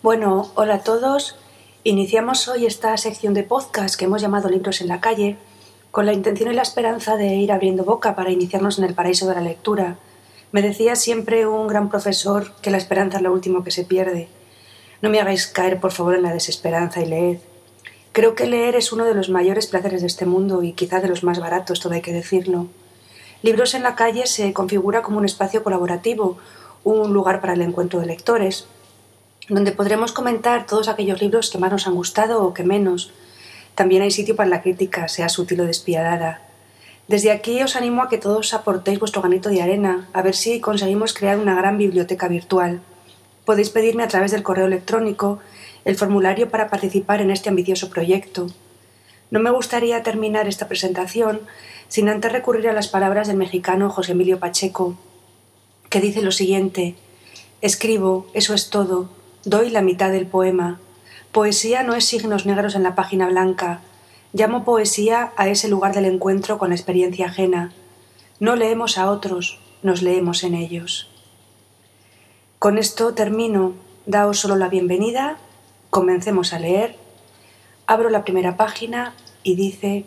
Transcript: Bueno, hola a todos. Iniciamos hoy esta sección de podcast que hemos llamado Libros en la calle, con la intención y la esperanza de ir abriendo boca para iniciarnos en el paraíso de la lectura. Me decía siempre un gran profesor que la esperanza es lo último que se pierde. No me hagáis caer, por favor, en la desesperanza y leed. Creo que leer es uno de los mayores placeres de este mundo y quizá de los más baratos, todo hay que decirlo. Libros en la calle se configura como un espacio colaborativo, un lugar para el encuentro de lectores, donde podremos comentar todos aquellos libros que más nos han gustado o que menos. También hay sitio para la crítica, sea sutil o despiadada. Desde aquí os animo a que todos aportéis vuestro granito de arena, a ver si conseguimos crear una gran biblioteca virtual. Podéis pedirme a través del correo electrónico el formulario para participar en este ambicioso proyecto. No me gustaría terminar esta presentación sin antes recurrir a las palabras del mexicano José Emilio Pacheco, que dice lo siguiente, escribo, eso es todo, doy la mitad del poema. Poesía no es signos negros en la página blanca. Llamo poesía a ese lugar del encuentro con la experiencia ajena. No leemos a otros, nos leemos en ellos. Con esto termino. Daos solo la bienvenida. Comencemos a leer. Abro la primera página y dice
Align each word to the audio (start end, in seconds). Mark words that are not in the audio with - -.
Bueno, 0.00 0.52
hola 0.54 0.74
a 0.74 0.82
todos. 0.84 1.34
Iniciamos 1.82 2.46
hoy 2.46 2.66
esta 2.66 2.96
sección 2.96 3.34
de 3.34 3.42
podcast 3.42 3.96
que 3.96 4.04
hemos 4.04 4.22
llamado 4.22 4.48
Libros 4.48 4.80
en 4.80 4.86
la 4.86 5.00
calle, 5.00 5.36
con 5.90 6.06
la 6.06 6.12
intención 6.12 6.52
y 6.52 6.54
la 6.54 6.62
esperanza 6.62 7.16
de 7.16 7.34
ir 7.34 7.50
abriendo 7.50 7.82
boca 7.82 8.14
para 8.14 8.30
iniciarnos 8.30 8.78
en 8.78 8.84
el 8.84 8.94
paraíso 8.94 9.26
de 9.26 9.34
la 9.34 9.40
lectura. 9.40 9.96
Me 10.52 10.62
decía 10.62 10.94
siempre 10.94 11.48
un 11.48 11.66
gran 11.66 11.88
profesor 11.88 12.52
que 12.62 12.70
la 12.70 12.76
esperanza 12.76 13.16
es 13.16 13.24
lo 13.24 13.32
último 13.32 13.64
que 13.64 13.72
se 13.72 13.82
pierde. 13.82 14.28
No 15.02 15.10
me 15.10 15.18
hagáis 15.18 15.48
caer, 15.48 15.80
por 15.80 15.90
favor, 15.90 16.14
en 16.14 16.22
la 16.22 16.32
desesperanza 16.32 17.00
y 17.00 17.06
leed. 17.06 17.38
Creo 18.12 18.36
que 18.36 18.46
leer 18.46 18.76
es 18.76 18.92
uno 18.92 19.04
de 19.04 19.14
los 19.14 19.30
mayores 19.30 19.66
placeres 19.66 20.02
de 20.02 20.06
este 20.06 20.26
mundo 20.26 20.62
y 20.62 20.74
quizá 20.74 21.00
de 21.00 21.08
los 21.08 21.24
más 21.24 21.40
baratos, 21.40 21.80
todo 21.80 21.94
hay 21.94 22.02
que 22.02 22.12
decirlo. 22.12 22.68
Libros 23.42 23.74
en 23.74 23.82
la 23.82 23.96
calle 23.96 24.28
se 24.28 24.52
configura 24.52 25.02
como 25.02 25.18
un 25.18 25.24
espacio 25.24 25.64
colaborativo, 25.64 26.38
un 26.84 27.12
lugar 27.12 27.40
para 27.40 27.54
el 27.54 27.62
encuentro 27.62 27.98
de 27.98 28.06
lectores, 28.06 28.68
donde 29.48 29.72
podremos 29.72 30.12
comentar 30.12 30.66
todos 30.66 30.88
aquellos 30.88 31.20
libros 31.20 31.50
que 31.50 31.58
más 31.58 31.72
nos 31.72 31.86
han 31.86 31.94
gustado 31.94 32.44
o 32.44 32.54
que 32.54 32.64
menos. 32.64 33.12
También 33.74 34.02
hay 34.02 34.10
sitio 34.10 34.36
para 34.36 34.48
la 34.48 34.62
crítica, 34.62 35.08
sea 35.08 35.28
sutil 35.28 35.60
o 35.62 35.64
despiadada. 35.64 36.42
Desde 37.06 37.30
aquí 37.30 37.62
os 37.62 37.74
animo 37.74 38.02
a 38.02 38.08
que 38.10 38.18
todos 38.18 38.52
aportéis 38.52 38.98
vuestro 38.98 39.22
granito 39.22 39.48
de 39.48 39.62
arena, 39.62 40.08
a 40.12 40.20
ver 40.20 40.34
si 40.34 40.60
conseguimos 40.60 41.14
crear 41.14 41.38
una 41.38 41.54
gran 41.54 41.78
biblioteca 41.78 42.28
virtual. 42.28 42.82
Podéis 43.46 43.70
pedirme 43.70 44.02
a 44.02 44.08
través 44.08 44.30
del 44.30 44.42
correo 44.42 44.66
electrónico 44.66 45.38
el 45.86 45.96
formulario 45.96 46.50
para 46.50 46.68
participar 46.68 47.22
en 47.22 47.30
este 47.30 47.48
ambicioso 47.48 47.88
proyecto. 47.88 48.48
No 49.30 49.40
me 49.40 49.50
gustaría 49.50 50.02
terminar 50.02 50.48
esta 50.48 50.68
presentación 50.68 51.40
sin 51.88 52.10
antes 52.10 52.30
recurrir 52.30 52.68
a 52.68 52.74
las 52.74 52.88
palabras 52.88 53.28
del 53.28 53.38
mexicano 53.38 53.88
José 53.88 54.12
Emilio 54.12 54.38
Pacheco, 54.38 54.98
que 55.88 56.00
dice 56.00 56.20
lo 56.20 56.32
siguiente, 56.32 56.94
escribo, 57.62 58.26
eso 58.34 58.52
es 58.52 58.68
todo, 58.68 59.08
doy 59.48 59.70
la 59.70 59.80
mitad 59.80 60.10
del 60.10 60.26
poema. 60.26 60.78
Poesía 61.32 61.82
no 61.82 61.94
es 61.94 62.04
signos 62.04 62.44
negros 62.44 62.74
en 62.74 62.82
la 62.82 62.94
página 62.94 63.28
blanca. 63.28 63.80
Llamo 64.34 64.62
poesía 64.62 65.32
a 65.36 65.48
ese 65.48 65.68
lugar 65.68 65.94
del 65.94 66.04
encuentro 66.04 66.58
con 66.58 66.68
la 66.68 66.74
experiencia 66.74 67.26
ajena. 67.26 67.72
No 68.40 68.56
leemos 68.56 68.98
a 68.98 69.10
otros, 69.10 69.58
nos 69.82 70.02
leemos 70.02 70.44
en 70.44 70.54
ellos. 70.54 71.10
Con 72.58 72.76
esto 72.76 73.14
termino. 73.14 73.72
Daos 74.04 74.38
solo 74.38 74.56
la 74.56 74.68
bienvenida. 74.68 75.38
Comencemos 75.88 76.52
a 76.52 76.58
leer. 76.58 76.96
Abro 77.86 78.10
la 78.10 78.24
primera 78.24 78.58
página 78.58 79.14
y 79.42 79.54
dice 79.54 80.04